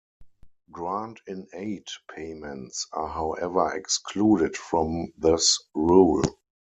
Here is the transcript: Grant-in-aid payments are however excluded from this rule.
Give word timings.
Grant-in-aid 0.71 1.85
payments 2.11 2.87
are 2.91 3.07
however 3.07 3.71
excluded 3.75 4.57
from 4.57 5.13
this 5.15 5.63
rule. 5.75 6.23